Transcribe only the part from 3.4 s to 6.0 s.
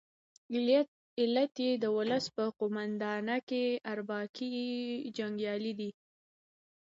کې اربکي جنګیالي دي.